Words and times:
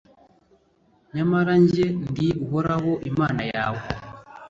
Nyamara 1.15 1.53
jye, 1.71 1.87
ndi 2.09 2.27
Uhoraho 2.45 2.91
Imana 3.09 3.41
yawe, 3.53 3.81